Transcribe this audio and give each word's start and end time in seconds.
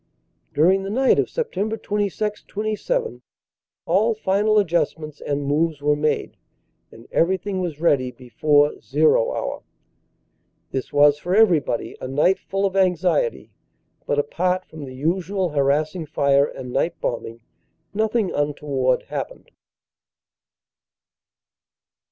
"During 0.55 0.81
the 0.81 0.89
night 0.89 1.19
of 1.19 1.27
Sept. 1.27 1.83
26 1.83 2.43
27 2.45 3.21
all 3.85 4.15
final 4.15 4.57
adjustments 4.57 5.21
and 5.21 5.45
moves 5.45 5.79
were 5.79 5.95
made, 5.95 6.37
and 6.91 7.07
everything 7.11 7.61
was 7.61 7.79
ready 7.79 8.09
before 8.09 8.81
"zero" 8.81 9.31
hour. 9.35 9.61
"This 10.71 10.91
was 10.91 11.19
for 11.19 11.35
everybody 11.35 11.95
a 12.01 12.07
night 12.07 12.39
full 12.39 12.65
of 12.65 12.75
anxiety, 12.75 13.51
but 14.07 14.17
apart 14.17 14.65
from 14.65 14.85
the 14.85 14.95
usual 14.95 15.49
harassing 15.49 16.07
fire 16.07 16.45
and 16.47 16.73
night 16.73 16.99
bombing 16.99 17.41
nothing 17.93 18.31
untoward 18.31 19.03
happened." 19.03 19.51